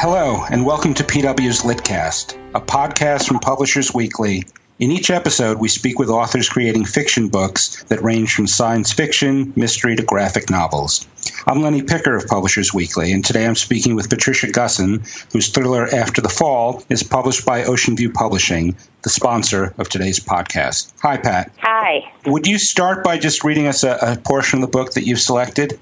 [0.00, 4.44] Hello, and welcome to PW's Litcast, a podcast from Publishers Weekly.
[4.78, 9.52] In each episode, we speak with authors creating fiction books that range from science fiction,
[9.56, 11.04] mystery, to graphic novels.
[11.48, 15.88] I'm Lenny Picker of Publishers Weekly, and today I'm speaking with Patricia Gussin, whose thriller
[15.92, 20.92] After the Fall is published by Oceanview Publishing, the sponsor of today's podcast.
[21.02, 21.50] Hi, Pat.
[21.58, 22.08] Hi.
[22.24, 25.20] Would you start by just reading us a, a portion of the book that you've
[25.20, 25.76] selected?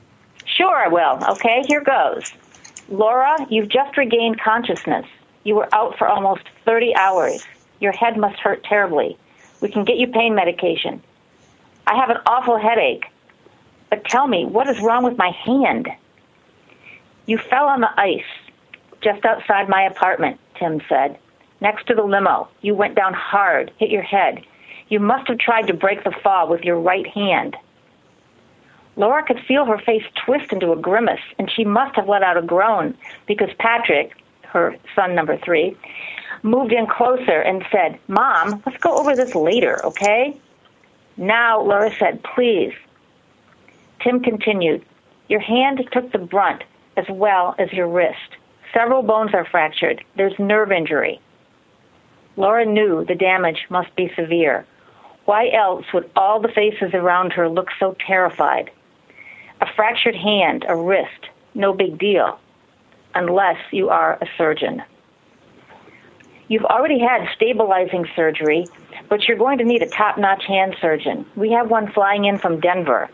[0.47, 1.23] Sure, I will.
[1.33, 2.33] Okay, here goes.
[2.89, 5.07] Laura, you've just regained consciousness.
[5.45, 7.45] You were out for almost 30 hours.
[7.81, 9.19] Your head must hurt terribly.
[9.61, 11.03] We can get you pain medication.
[11.87, 13.07] I have an awful headache.
[13.91, 15.89] But tell me, what is wrong with my hand?
[17.27, 18.25] You fell on the ice
[19.01, 21.19] just outside my apartment, Tim said.
[21.61, 22.49] Next to the limo.
[22.61, 24.45] You went down hard, hit your head.
[24.89, 27.57] You must have tried to break the fall with your right hand.
[28.97, 32.39] Laura could feel her face twist into a grimace, and she must have let out
[32.39, 34.13] a groan because Patrick,
[34.43, 35.77] her son number three,
[36.43, 40.37] moved in closer and said, Mom, let's go over this later, okay?
[41.19, 42.73] Now, Laura said, please.
[44.01, 44.85] Tim continued,
[45.29, 46.65] Your hand took the brunt
[46.97, 48.37] as well as your wrist.
[48.73, 50.05] Several bones are fractured.
[50.17, 51.21] There's nerve injury.
[52.37, 54.67] Laura knew the damage must be severe.
[55.25, 58.71] Why else would all the faces around her look so terrified?
[59.61, 62.39] A fractured hand, a wrist, no big deal,
[63.15, 64.83] unless you are a surgeon.
[66.49, 68.67] You've already had stabilizing surgery,
[69.09, 71.27] but you're going to need a top notch hand surgeon.
[71.35, 73.09] We have one flying in from Denver.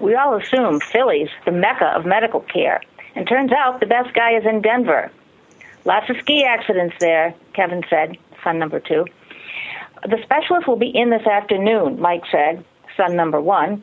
[0.00, 2.80] We all assume Philly's the mecca of medical care,
[3.14, 5.10] and turns out the best guy is in Denver.
[5.84, 9.04] Lots of ski accidents there, Kevin said, son number two.
[10.02, 12.64] The specialist will be in this afternoon, Mike said,
[12.96, 13.82] son number one.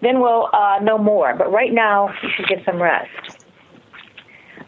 [0.00, 1.34] Then we'll uh, know more.
[1.34, 3.44] But right now, you should get some rest.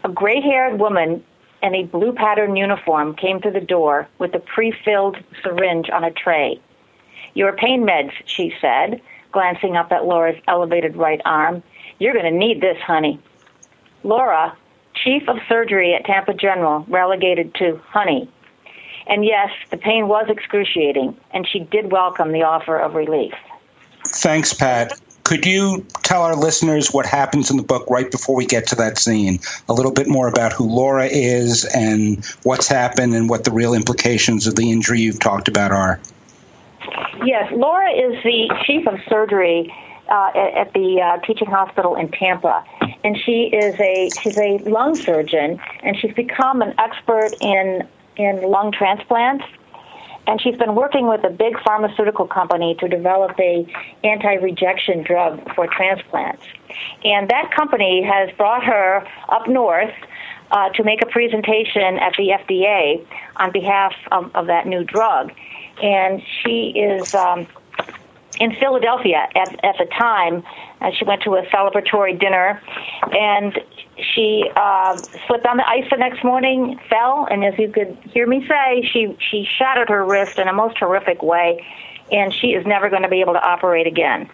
[0.04, 1.22] A gray haired woman
[1.62, 6.04] in a blue patterned uniform came to the door with a pre filled syringe on
[6.04, 6.60] a tray.
[7.34, 9.00] Your pain meds, she said,
[9.30, 11.62] glancing up at Laura's elevated right arm.
[11.98, 13.20] You're going to need this, honey.
[14.02, 14.56] Laura,
[14.94, 18.28] chief of surgery at Tampa General, relegated to honey.
[19.06, 23.34] And yes, the pain was excruciating, and she did welcome the offer of relief.
[24.06, 25.00] Thanks, Pat.
[25.24, 28.74] Could you tell our listeners what happens in the book right before we get to
[28.76, 29.38] that scene?
[29.68, 33.72] A little bit more about who Laura is and what's happened and what the real
[33.72, 36.00] implications of the injury you've talked about are.
[37.24, 39.72] Yes, Laura is the chief of surgery
[40.08, 42.64] uh, at, the uh, teaching hospital in Tampa,
[43.04, 47.86] and she is a she's a lung surgeon, and she's become an expert in
[48.16, 49.44] in lung transplants
[50.26, 53.66] and she's been working with a big pharmaceutical company to develop a
[54.04, 56.44] anti-rejection drug for transplants.
[57.04, 59.94] And that company has brought her up north
[60.50, 63.04] uh, to make a presentation at the FDA
[63.36, 65.32] on behalf of, of that new drug.
[65.82, 67.46] And she is um,
[68.42, 70.42] in Philadelphia at, at the time.
[70.80, 72.60] Uh, she went to a celebratory dinner,
[73.12, 73.60] and
[73.96, 74.96] she uh,
[75.28, 78.82] slipped on the ice the next morning, fell, and as you could hear me say,
[78.92, 81.64] she she shattered her wrist in a most horrific way,
[82.10, 84.28] and she is never going to be able to operate again.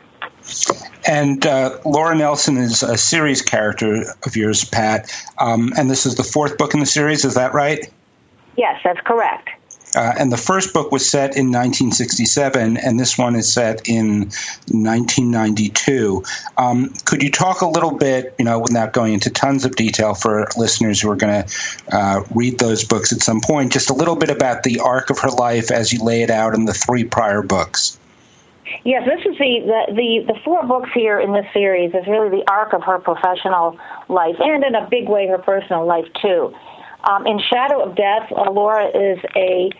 [1.07, 6.15] And uh, Laura Nelson is a series character of yours, Pat, um, and this is
[6.15, 7.27] the fourth book in the series.
[7.27, 7.81] Is that right?
[8.57, 9.51] Yes, that's correct.
[9.95, 14.21] Uh, and the first book was set in 1967, and this one is set in
[14.71, 16.23] 1992.
[16.57, 20.15] Um, could you talk a little bit, you know, without going into tons of detail
[20.15, 21.53] for listeners who are going to
[21.93, 25.19] uh, read those books at some point, just a little bit about the arc of
[25.19, 27.99] her life as you lay it out in the three prior books?
[28.85, 32.29] Yes, this is the, the, the, the four books here in this series is really
[32.29, 33.79] the arc of her professional
[34.09, 36.55] life and in a big way her personal life too.
[37.09, 39.71] Um, in Shadow of Death, uh, Laura is a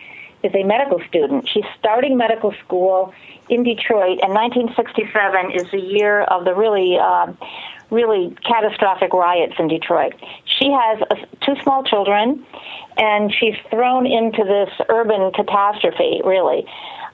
[0.41, 1.47] is a medical student.
[1.47, 3.13] She's starting medical school
[3.49, 7.33] in Detroit, and 1967 is the year of the really, uh,
[7.89, 10.13] really catastrophic riots in Detroit.
[10.45, 11.15] She has uh,
[11.45, 12.45] two small children,
[12.97, 16.65] and she's thrown into this urban catastrophe, really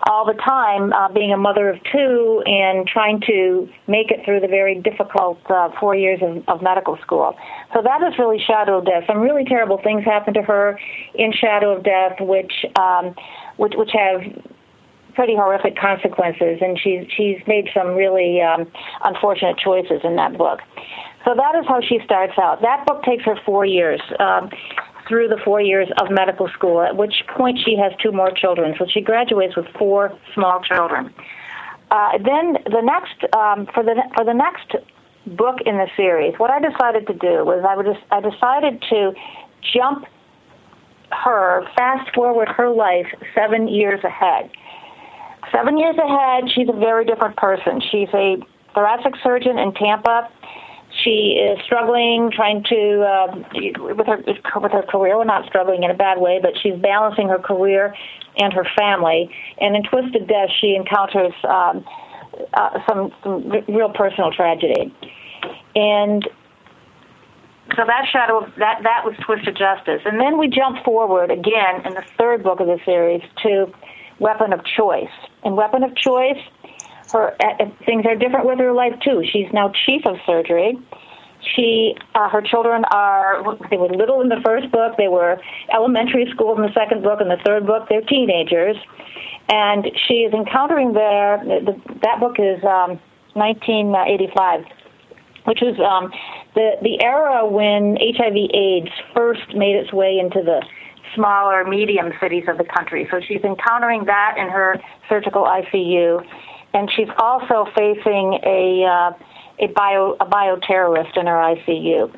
[0.04, 4.40] all the time, uh, being a mother of two and trying to make it through
[4.40, 7.36] the very difficult uh, four years of, of medical school.
[7.74, 9.04] So that is really Shadow of Death.
[9.08, 10.80] Some really terrible things happen to her
[11.16, 13.16] in Shadow of Death, which um,
[13.58, 14.22] which which have
[15.16, 18.70] pretty horrific consequences, and she's she's made some really um,
[19.04, 20.60] unfortunate choices in that book.
[21.24, 22.62] So that is how she starts out.
[22.62, 24.02] That book takes her four years.
[24.20, 24.50] Um,
[25.08, 28.76] through the four years of medical school, at which point she has two more children.
[28.80, 31.14] So she graduates with four small children.
[31.92, 34.76] Uh, then the next um, for the for the next
[35.28, 38.84] book in the series, what I decided to do was I would just, I decided
[38.90, 39.14] to
[39.74, 40.06] jump
[41.12, 44.50] her, fast forward her life seven years ahead.
[45.52, 47.82] Seven years ahead, she's a very different person.
[47.92, 48.38] She's a
[48.74, 50.30] thoracic surgeon in Tampa.
[51.06, 53.36] She is struggling, trying to uh,
[53.96, 55.16] with her with her career.
[55.16, 57.94] Well, not struggling in a bad way, but she's balancing her career
[58.38, 59.30] and her family.
[59.62, 61.86] And in Twisted Death, she encounters um,
[62.54, 64.94] uh, some, some real personal tragedy.
[65.76, 66.28] And
[67.76, 71.94] so that shadow that that was Twisted Justice, and then we jump forward again in
[71.94, 73.72] the third book of the series to
[74.20, 75.14] Weapon of Choice.
[75.44, 76.42] And Weapon of Choice,
[77.16, 79.24] her uh, things are different with her life too.
[79.32, 80.78] She's now chief of surgery.
[81.56, 84.98] She, uh, her children are they were little in the first book.
[84.98, 85.38] They were
[85.74, 88.76] elementary school in the second book, and the third book they're teenagers.
[89.48, 91.40] And she is encountering there.
[91.46, 93.00] The, that book is um,
[93.34, 94.66] 1985
[95.46, 96.12] which was um,
[96.56, 100.66] the the era when HIV/AIDS first made its way into the
[101.14, 103.08] smaller, medium cities of the country.
[103.12, 106.26] So she's encountering that in her surgical ICU,
[106.76, 109.12] and she's also facing a uh,
[109.60, 112.12] a bio a bioterrorist in her ICU.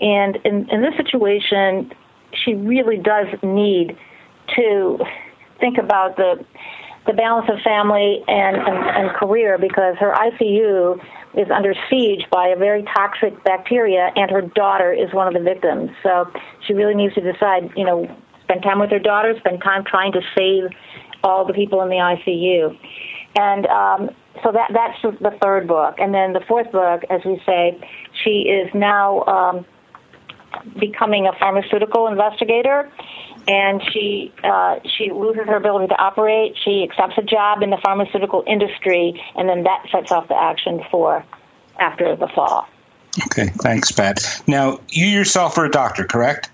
[0.00, 1.92] And in, in this situation,
[2.32, 3.96] she really does need
[4.54, 4.98] to
[5.58, 6.44] think about the
[7.06, 11.00] the balance of family and, and, and career because her ICU
[11.34, 15.40] is under siege by a very toxic bacteria, and her daughter is one of the
[15.40, 15.90] victims.
[16.02, 16.30] So
[16.66, 18.10] she really needs to decide, you know,
[18.42, 20.64] spend time with her daughter, spend time trying to save
[21.22, 22.76] all the people in the ICU.
[23.36, 24.10] And um,
[24.42, 25.96] so that that's the third book.
[25.98, 27.78] And then the fourth book, as we say,
[28.24, 29.66] she is now um,
[30.78, 32.90] becoming a pharmaceutical investigator
[33.48, 36.56] and she uh, she loses her ability to operate.
[36.64, 40.82] She accepts a job in the pharmaceutical industry, and then that sets off the action
[40.90, 41.24] for
[41.78, 42.66] after the fall.
[43.26, 44.42] Okay, thanks, Pat.
[44.46, 46.50] Now, you yourself are a doctor, correct?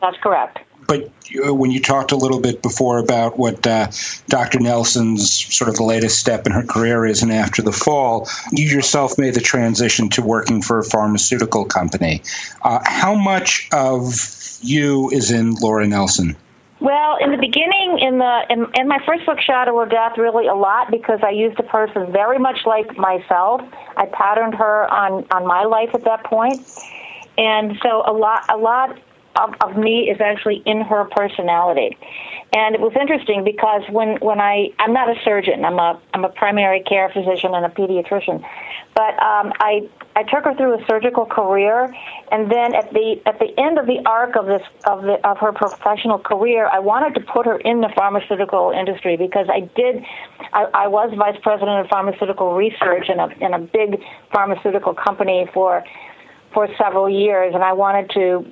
[0.00, 0.58] That's correct.
[0.86, 3.90] But when you talked a little bit before about what uh,
[4.28, 4.60] Dr.
[4.60, 8.68] Nelson's sort of the latest step in her career is, and after the fall, you
[8.68, 12.22] yourself made the transition to working for a pharmaceutical company.
[12.62, 14.14] Uh, how much of
[14.60, 16.36] you is in Laura Nelson?
[16.78, 20.46] Well, in the beginning, in the in, in my first book, Shadow of Death, really
[20.46, 23.62] a lot because I used a person very much like myself.
[23.96, 26.60] I patterned her on on my life at that point,
[27.38, 28.98] and so a lot a lot
[29.36, 31.96] of, of me is actually in her personality.
[32.52, 36.24] And it was interesting because when, when I I'm not a surgeon, I'm a I'm
[36.24, 38.40] a primary care physician and a pediatrician,
[38.94, 41.92] but um, I I took her through a surgical career,
[42.30, 45.38] and then at the at the end of the arc of this of the of
[45.38, 50.04] her professional career, I wanted to put her in the pharmaceutical industry because I did
[50.52, 54.00] I, I was vice president of pharmaceutical research in a in a big
[54.32, 55.84] pharmaceutical company for
[56.54, 58.50] for several years, and I wanted to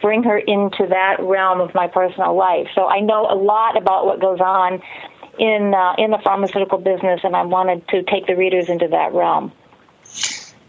[0.00, 2.68] bring her into that realm of my personal life.
[2.74, 4.82] So I know a lot about what goes on
[5.38, 9.12] in uh, in the pharmaceutical business, and I wanted to take the readers into that
[9.12, 9.52] realm.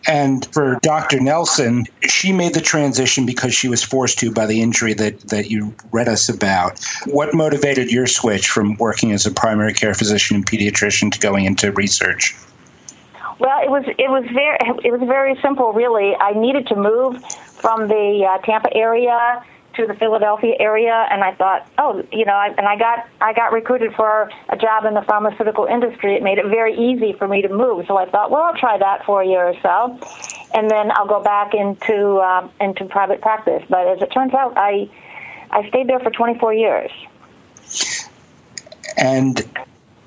[0.05, 1.21] And for Dr.
[1.21, 5.49] Nelson, she made the transition because she was forced to by the injury that, that
[5.49, 6.83] you read us about.
[7.05, 11.45] What motivated your switch from working as a primary care physician and pediatrician to going
[11.45, 12.35] into research?
[13.39, 16.15] Well, it was it was very it was very simple, really.
[16.15, 17.23] I needed to move
[17.63, 19.41] from the uh, Tampa area
[19.75, 23.31] to the Philadelphia area, and I thought, oh, you know, I, and I got I
[23.33, 26.15] got recruited for a job in the pharmaceutical industry.
[26.15, 27.85] It made it very easy for me to move.
[27.87, 29.97] So I thought, well, I'll try that for a year or so,
[30.53, 33.63] and then I'll go back into um, into private practice.
[33.69, 34.89] But as it turns out, I
[35.49, 36.91] I stayed there for 24 years.
[38.97, 39.41] And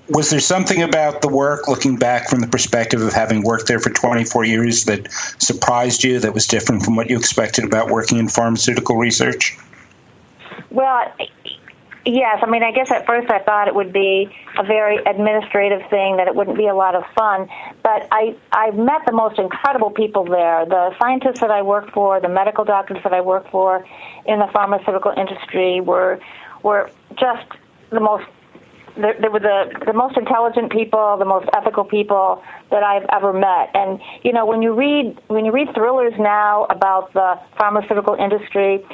[0.08, 3.80] was there something about the work, looking back from the perspective of having worked there
[3.80, 8.18] for 24 years, that surprised you, that was different from what you expected about working
[8.18, 9.58] in pharmaceutical research?
[10.70, 11.12] Well,
[12.04, 12.38] yes.
[12.40, 16.18] I mean, I guess at first I thought it would be a very administrative thing,
[16.18, 17.48] that it wouldn't be a lot of fun.
[17.82, 20.66] But I, I met the most incredible people there.
[20.66, 23.84] The scientists that I work for, the medical doctors that I work for
[24.25, 26.20] in the pharmaceutical industry were
[26.62, 27.46] were just
[27.90, 28.25] the most
[28.96, 33.70] they were the the most intelligent people, the most ethical people that I've ever met.
[33.74, 38.84] And you know, when you read when you read thrillers now about the pharmaceutical industry,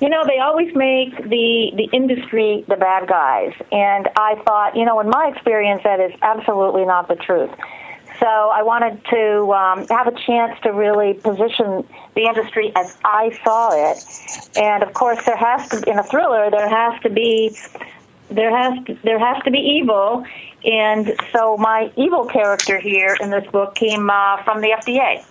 [0.00, 3.52] you know they always make the the industry the bad guys.
[3.72, 7.50] And I thought, you know, in my experience, that is absolutely not the truth.
[8.20, 13.38] So I wanted to um, have a chance to really position the industry as I
[13.44, 14.04] saw it.
[14.56, 17.56] And of course, there has to in a thriller there has to be
[18.30, 20.24] there has to, there has to be evil,
[20.64, 25.24] and so my evil character here in this book came uh, from the FDA.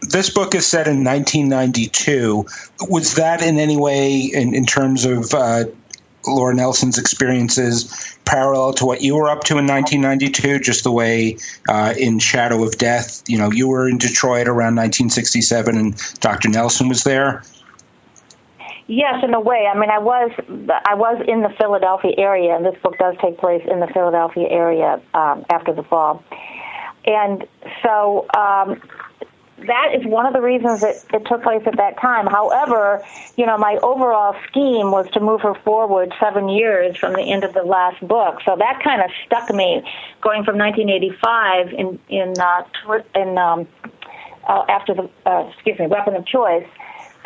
[0.00, 2.44] this book is set in 1992.
[2.88, 5.64] Was that in any way, in, in terms of uh,
[6.26, 10.58] Laura Nelson's experiences, parallel to what you were up to in 1992?
[10.60, 11.38] Just the way
[11.68, 16.48] uh, in Shadow of Death, you know, you were in Detroit around 1967, and Dr.
[16.48, 17.42] Nelson was there.
[18.94, 19.66] Yes, in a way.
[19.72, 20.30] I mean, I was
[20.84, 24.46] I was in the Philadelphia area, and this book does take place in the Philadelphia
[24.50, 26.22] area um, after the fall.
[27.06, 27.46] And
[27.82, 28.82] so um,
[29.60, 32.26] that is one of the reasons that it took place at that time.
[32.26, 33.02] However,
[33.38, 37.44] you know, my overall scheme was to move her forward seven years from the end
[37.44, 38.40] of the last book.
[38.44, 39.80] So that kind of stuck me,
[40.20, 42.64] going from 1985 in in uh,
[43.14, 43.66] in um,
[44.46, 46.68] uh, after the uh, excuse me, Weapon of Choice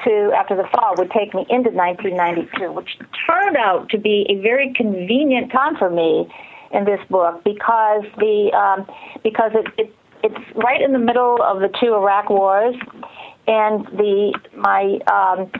[0.04, 4.40] to after the fall would take me into 1992, which turned out to be a
[4.40, 6.28] very convenient time for me
[6.72, 8.86] in this book because the um,
[9.22, 12.74] because it, it it's right in the middle of the two Iraq wars,
[13.46, 15.50] and the my um,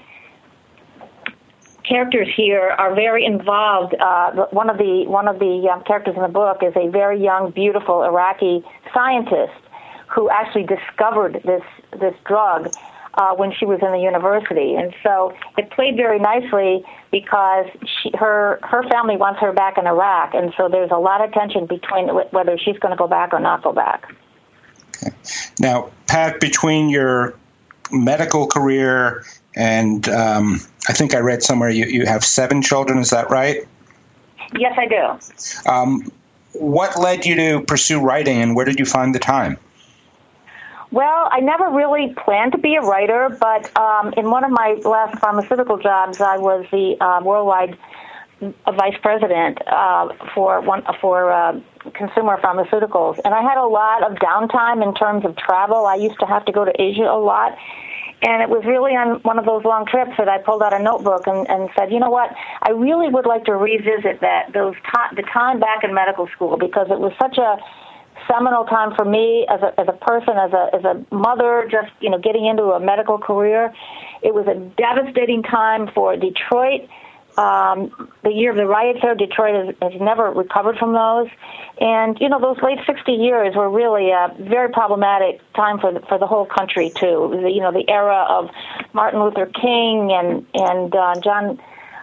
[1.89, 3.95] characters here are very involved.
[3.95, 7.23] Uh, one of the one of the um, characters in the book is a very
[7.23, 9.53] young, beautiful Iraqi scientist
[10.15, 11.63] who actually discovered this
[12.01, 12.73] this drug
[13.17, 18.11] uh, when she was in the university, and so it played very nicely because she,
[18.15, 21.67] her her family wants her back in Iraq, and so there's a lot of tension
[21.67, 24.13] between whether she's going to go back or not go back.
[25.03, 25.15] Okay.
[25.59, 27.35] Now, Pat, between your
[27.91, 32.99] medical career and um, I think I read somewhere you, you have seven children.
[32.99, 33.67] Is that right?
[34.57, 35.71] Yes, I do.
[35.71, 36.13] Um,
[36.53, 39.59] what led you to pursue writing, and where did you find the time?
[40.97, 44.81] Well, I never really planned to be a writer, but um, in one of my
[44.83, 47.77] last pharmaceutical jobs, I was the uh, worldwide
[48.41, 51.61] vice president uh, for one for uh,
[51.93, 55.85] consumer pharmaceuticals, and I had a lot of downtime in terms of travel.
[55.85, 57.59] I used to have to go to Asia a lot.
[58.23, 60.83] And it was really on one of those long trips that I pulled out a
[60.83, 64.75] notebook and, and said, you know what, I really would like to revisit that those
[64.91, 67.59] time, the time back in medical school because it was such a
[68.31, 71.93] seminal time for me as a as a person, as a as a mother, just
[72.01, 73.73] you know getting into a medical career.
[74.23, 76.89] It was a devastating time for Detroit.
[77.39, 81.29] Um, the year of the riots there, Detroit has, has never recovered from those,
[81.79, 86.01] and you know those late '60 years were really a very problematic time for the,
[86.01, 87.29] for the whole country too.
[87.43, 88.49] The, you know the era of
[88.95, 91.61] Martin Luther King and and uh, John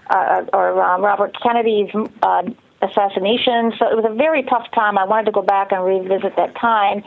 [0.10, 1.90] uh, or um, Robert Kennedy's
[2.22, 2.44] uh,
[2.84, 3.74] assassination.
[3.80, 4.98] So it was a very tough time.
[4.98, 7.04] I wanted to go back and revisit that time.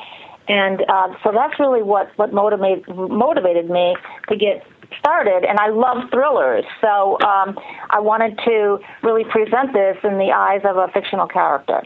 [0.49, 3.97] And uh, so that's really what, what motivate, motivated me
[4.29, 4.67] to get
[4.99, 5.45] started.
[5.45, 6.65] And I love thrillers.
[6.81, 7.59] So um,
[7.91, 11.83] I wanted to really present this in the eyes of a fictional character.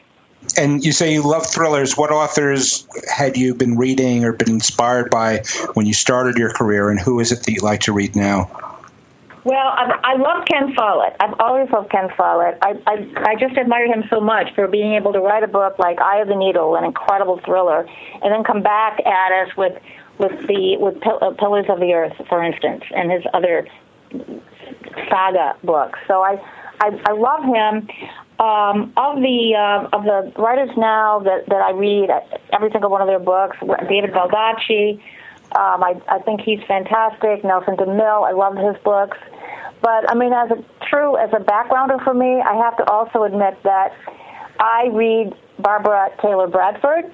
[0.56, 1.96] And you say you love thrillers.
[1.96, 5.42] What authors had you been reading or been inspired by
[5.74, 8.69] when you started your career, and who is it that you like to read now?
[9.44, 11.16] Well, I've, I love Ken Follett.
[11.18, 12.58] I've always loved Ken Follett.
[12.60, 15.78] I, I I just admire him so much for being able to write a book
[15.78, 17.86] like Eye of the Needle, an incredible thriller,
[18.22, 19.80] and then come back at us with
[20.18, 23.66] with the with uh, Pillars of the Earth, for instance, and his other
[25.08, 25.98] saga books.
[26.06, 26.36] So I
[26.80, 27.88] I, I love him.
[28.40, 32.08] Um, of the uh, of the writers now that that I read,
[32.52, 33.56] every single one of their books,
[33.88, 35.00] David Baldacci.
[35.56, 37.44] Um, I, I think he's fantastic.
[37.44, 39.18] Nelson DeMille, I love his books.
[39.82, 43.24] But I mean, as a true as a backgrounder for me, I have to also
[43.24, 43.92] admit that
[44.58, 47.10] I read Barbara Taylor Bradford.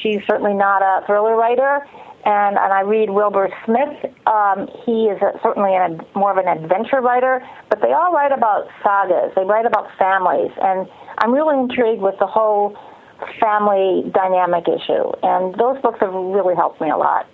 [0.00, 1.84] She's certainly not a thriller writer,
[2.24, 4.14] and and I read Wilbur Smith.
[4.26, 8.32] Um, he is a, certainly an, more of an adventure writer, but they all write
[8.32, 9.34] about sagas.
[9.34, 10.88] They write about families, and
[11.18, 12.78] I'm really intrigued with the whole
[13.40, 15.10] family dynamic issue.
[15.22, 17.26] And those books have really helped me a lot.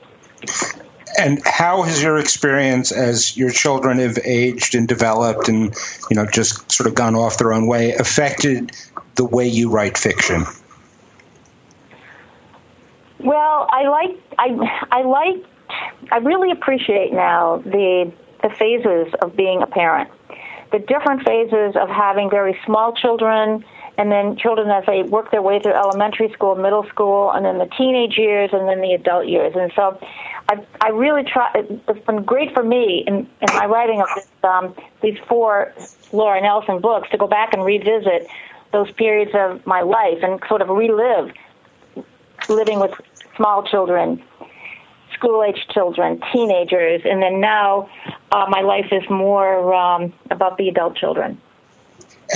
[1.18, 5.74] And how has your experience as your children have aged and developed and,
[6.10, 8.72] you know, just sort of gone off their own way affected
[9.14, 10.44] the way you write fiction?
[13.18, 15.44] Well, I like I I like
[16.12, 18.12] I really appreciate now the
[18.42, 20.10] the phases of being a parent.
[20.70, 23.64] The different phases of having very small children
[23.98, 27.58] and then children as they work their way through elementary school, middle school, and then
[27.58, 29.54] the teenage years, and then the adult years.
[29.56, 29.98] And so,
[30.48, 31.50] I I really try.
[31.54, 35.72] It's been great for me in, in my writing of this, um, these four
[36.12, 38.28] Laura Nelson books to go back and revisit
[38.72, 41.32] those periods of my life and sort of relive
[42.48, 42.92] living with
[43.36, 44.22] small children,
[45.14, 47.88] school age children, teenagers, and then now
[48.32, 51.40] uh, my life is more um, about the adult children.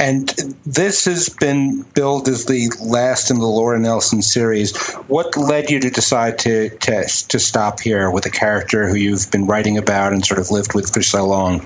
[0.01, 0.31] And
[0.65, 4.75] this has been billed as the last in the Laura Nelson series.
[5.09, 9.31] What led you to decide to, to, to stop here with a character who you've
[9.31, 11.59] been writing about and sort of lived with for so long?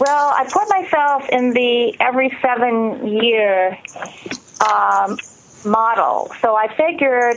[0.00, 3.78] Well, I put myself in the every seven year
[4.68, 5.18] um,
[5.64, 6.32] model.
[6.40, 7.36] So I figured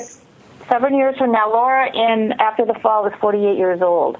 [0.69, 4.17] seven years from now, Laura in After the Fall was 48 years old.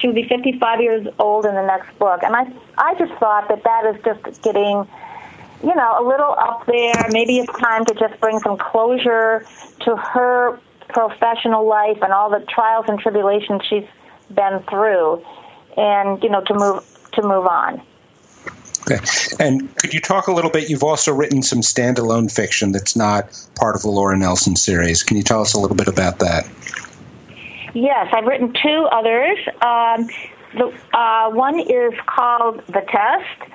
[0.00, 2.22] She would be 55 years old in the next book.
[2.22, 4.86] And I, I just thought that that is just getting,
[5.62, 7.06] you know, a little up there.
[7.10, 9.46] Maybe it's time to just bring some closure
[9.80, 13.86] to her professional life and all the trials and tribulations she's
[14.34, 15.24] been through
[15.76, 17.82] and, you know, to move to move on.
[18.90, 19.04] Okay.
[19.38, 20.70] And could you talk a little bit?
[20.70, 25.02] You've also written some standalone fiction that's not part of the Laura Nelson series.
[25.02, 26.48] Can you tell us a little bit about that?
[27.74, 29.38] Yes, I've written two others.
[29.62, 30.08] Um,
[30.54, 33.52] the uh, one is called The Test,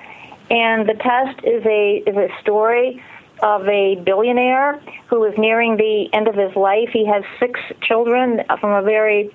[0.50, 3.02] and The Test is a is a story
[3.42, 6.88] of a billionaire who is nearing the end of his life.
[6.92, 9.30] He has six children from a very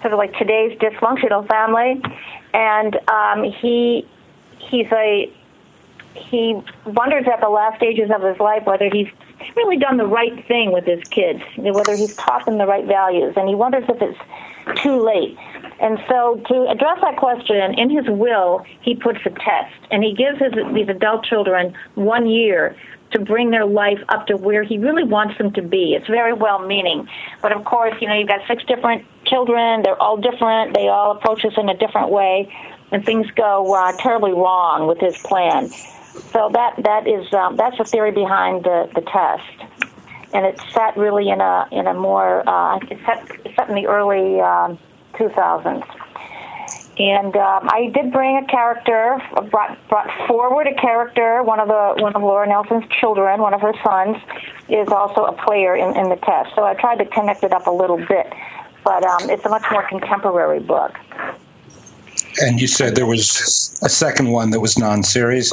[0.00, 2.02] sort of like today's dysfunctional family,
[2.52, 4.06] and um, he
[4.58, 5.32] he's a
[6.16, 9.08] he wonders at the last stages of his life whether he's
[9.54, 13.34] really done the right thing with his kids, whether he's taught them the right values,
[13.36, 15.36] and he wonders if it's too late.
[15.78, 20.14] And so, to address that question, in his will, he puts a test, and he
[20.14, 22.74] gives his, these adult children one year
[23.12, 25.94] to bring their life up to where he really wants them to be.
[25.94, 27.08] It's very well meaning.
[27.40, 31.12] But of course, you know, you've got six different children, they're all different, they all
[31.12, 32.52] approach us in a different way,
[32.90, 35.70] and things go uh, terribly wrong with his plan.
[36.32, 39.92] So that that is um, that's the theory behind the, the test,
[40.32, 43.74] and it's set really in a in a more uh, it's set it's set in
[43.74, 44.78] the early um,
[45.14, 45.84] 2000s.
[46.98, 49.20] And um, I did bring a character,
[49.50, 51.42] brought brought forward a character.
[51.42, 54.16] One of the one of Laura Nelson's children, one of her sons,
[54.70, 56.54] is also a player in, in the test.
[56.54, 58.32] So I tried to connect it up a little bit,
[58.82, 60.94] but um, it's a much more contemporary book.
[62.40, 65.52] And you said there was a second one that was non-series.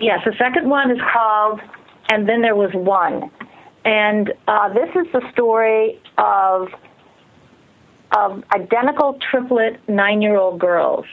[0.00, 1.60] Yes, the second one is called
[2.08, 3.30] "And Then There Was One,"
[3.84, 6.68] and uh, this is the story of
[8.16, 11.04] of identical triplet nine-year-old girls.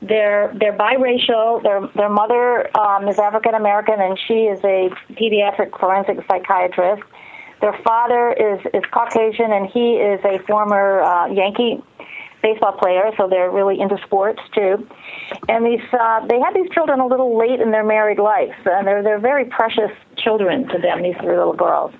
[0.00, 1.62] They're they're biracial.
[1.62, 7.02] Their their mother um, is African American, and she is a pediatric forensic psychiatrist.
[7.60, 11.80] Their father is is Caucasian, and he is a former uh, Yankee
[12.42, 14.86] baseball player, so they're really into sports too.
[15.48, 18.86] And these uh, they had these children a little late in their married life, and
[18.86, 21.02] they're they're very precious children to them.
[21.02, 21.92] These three little girls.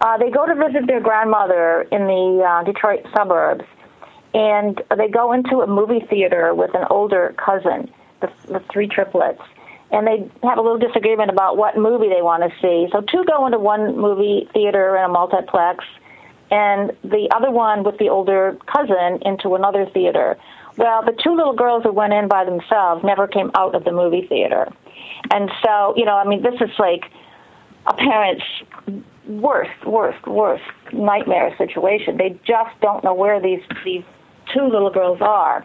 [0.00, 3.64] Uh, they go to visit their grandmother in the uh, Detroit suburbs,
[4.32, 7.90] and they go into a movie theater with an older cousin,
[8.22, 9.42] the, the three triplets,
[9.90, 12.88] and they have a little disagreement about what movie they want to see.
[12.92, 15.84] So two go into one movie theater in a multiplex,
[16.50, 20.36] and the other one with the older cousin into another theater.
[20.76, 23.92] Well, the two little girls who went in by themselves never came out of the
[23.92, 24.68] movie theater.
[25.30, 27.04] And so, you know, I mean, this is like
[27.86, 28.44] a parent's
[29.26, 32.16] worst, worst, worst nightmare situation.
[32.16, 34.04] They just don't know where these these
[34.52, 35.64] two little girls are.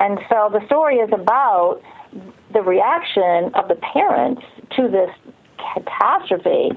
[0.00, 1.80] And so the story is about
[2.52, 4.42] the reaction of the parents
[4.76, 5.10] to this
[5.74, 6.70] catastrophe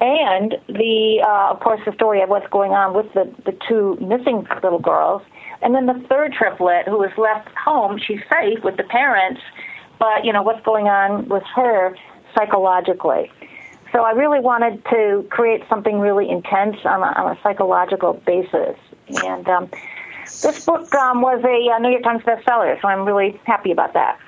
[0.00, 3.96] and the uh, of course the story of what's going on with the the two
[4.00, 5.22] missing little girls.
[5.62, 9.40] And then the third triplet who is left home she's safe with the parents
[9.98, 11.96] but you know what's going on with her
[12.34, 13.30] psychologically.
[13.92, 18.76] So i really wanted to create something really intense on a, on a psychological basis.
[19.22, 19.70] And um,
[20.42, 23.92] this book um, was a, a new york times bestseller so i'm really happy about
[23.94, 24.18] that.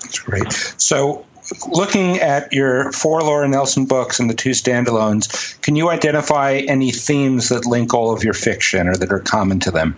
[0.00, 0.52] That's great.
[0.52, 1.24] So
[1.68, 6.90] looking at your four Laura Nelson books and the two standalones, can you identify any
[6.90, 9.96] themes that link all of your fiction or that are common to them?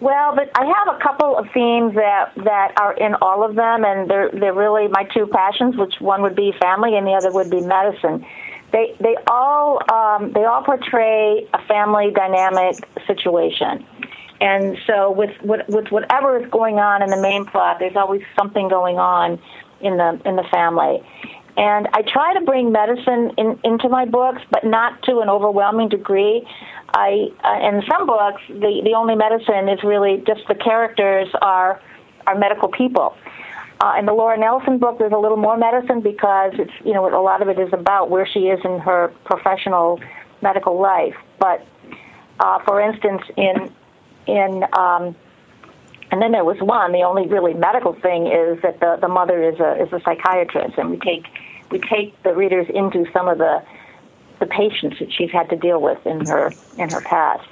[0.00, 3.84] Well, but I have a couple of themes that that are in all of them,
[3.84, 5.76] and they're they're really my two passions.
[5.76, 8.26] Which one would be family, and the other would be medicine.
[8.70, 13.86] They they all um, they all portray a family dynamic situation,
[14.40, 18.68] and so with with whatever is going on in the main plot, there's always something
[18.68, 19.38] going on
[19.80, 21.02] in the in the family.
[21.56, 25.88] And I try to bring medicine in, into my books, but not to an overwhelming
[25.88, 26.46] degree.
[26.92, 31.80] I uh, in some books, the the only medicine is really just the characters are
[32.26, 33.16] are medical people.
[33.80, 37.06] Uh, in the Laura Nelson book, there's a little more medicine because it's you know
[37.06, 40.00] a lot of it is about where she is in her professional
[40.42, 41.16] medical life.
[41.38, 41.66] But
[42.40, 43.72] uh, for instance, in
[44.26, 45.14] in um,
[46.14, 46.92] And then there was one.
[46.92, 50.78] The only really medical thing is that the the mother is a is a psychiatrist,
[50.78, 51.24] and we take
[51.72, 53.64] we take the readers into some of the
[54.38, 57.48] the patients that she's had to deal with in her in her past.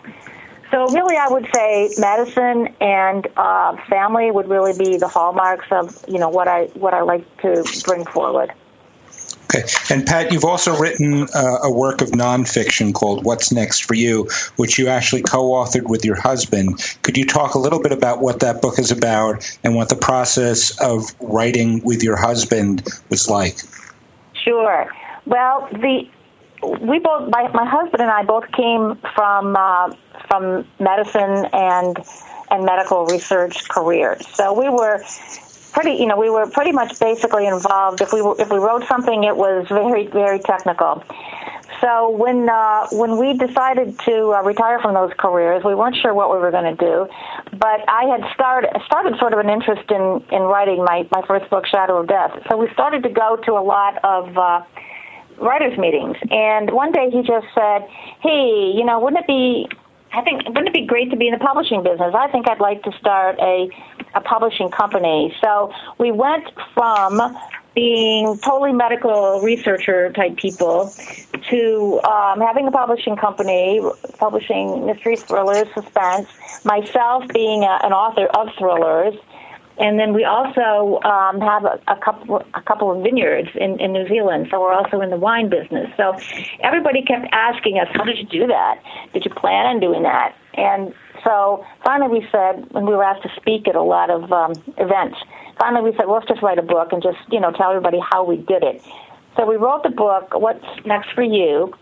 [0.70, 6.04] So really, I would say medicine and uh, family would really be the hallmarks of
[6.06, 8.52] you know what I what I like to bring forward.
[9.54, 9.66] Okay.
[9.90, 14.28] And Pat, you've also written uh, a work of nonfiction called What's Next for You,
[14.56, 16.96] which you actually co authored with your husband.
[17.02, 19.96] Could you talk a little bit about what that book is about and what the
[19.96, 23.58] process of writing with your husband was like?
[24.32, 24.90] Sure.
[25.26, 26.08] Well, the
[26.80, 29.94] we both my, my husband and I both came from uh,
[30.28, 31.98] from medicine and
[32.50, 34.26] and medical research careers.
[34.28, 35.02] So we were
[35.72, 38.00] pretty, you know, we were pretty much basically involved.
[38.00, 41.04] If we were, if we wrote something, it was very very technical.
[41.80, 46.14] So when uh, when we decided to uh, retire from those careers, we weren't sure
[46.14, 47.08] what we were going to do.
[47.58, 51.50] But I had started started sort of an interest in in writing my my first
[51.50, 52.38] book, Shadow of Death.
[52.48, 54.62] So we started to go to a lot of uh,
[55.38, 56.16] writers meetings.
[56.30, 57.88] And one day he just said,
[58.22, 59.68] "Hey, you know, wouldn't it be
[60.14, 62.14] I think wouldn't it be great to be in the publishing business?
[62.14, 63.68] I think I'd like to start a
[64.14, 65.34] a publishing company.
[65.40, 66.44] So we went
[66.74, 67.36] from
[67.74, 70.94] being totally medical researcher type people
[71.48, 73.80] to um, having a publishing company,
[74.18, 76.28] publishing mystery thrillers, suspense.
[76.64, 79.14] Myself being a, an author of thrillers,
[79.78, 83.92] and then we also um, have a, a, couple a couple of vineyards in, in
[83.92, 85.90] New Zealand, so we're also in the wine business.
[85.96, 86.16] So
[86.60, 88.82] everybody kept asking us, "How did you do that?
[89.12, 93.22] Did you plan on doing that?" And so finally, we said, when we were asked
[93.22, 95.18] to speak at a lot of um, events,
[95.58, 97.98] finally we said, well, "Let's just write a book and just you know tell everybody
[98.10, 98.82] how we did it."
[99.36, 101.72] So we wrote the book, "What's Next for You,"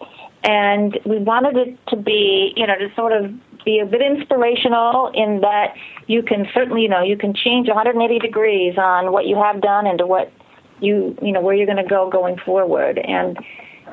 [0.44, 3.31] and we wanted it to be, you know, to sort of
[3.64, 5.74] be a bit inspirational in that
[6.07, 9.87] you can certainly, you know, you can change 180 degrees on what you have done
[9.87, 10.33] and to what
[10.81, 12.98] you, you know, where you're going to go going forward.
[12.98, 13.38] And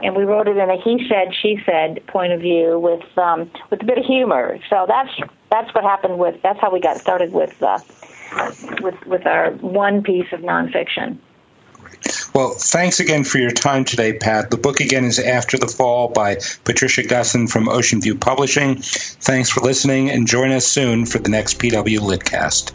[0.04, 3.50] and we wrote it in a he said she said point of view with um,
[3.70, 4.60] with a bit of humor.
[4.70, 5.10] So that's
[5.50, 7.80] that's what happened with that's how we got started with uh,
[8.82, 11.18] with with our one piece of nonfiction.
[12.38, 14.52] Well, thanks again for your time today, Pat.
[14.52, 18.76] The book again is After the Fall by Patricia Gussin from Oceanview Publishing.
[18.76, 22.74] Thanks for listening and join us soon for the next PW Litcast.